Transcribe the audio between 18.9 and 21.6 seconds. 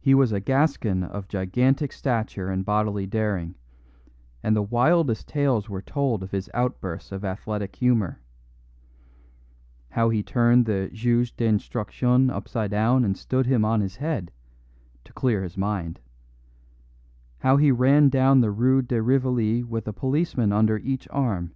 Rivoli with a policeman under each arm.